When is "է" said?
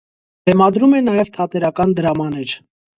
1.01-1.03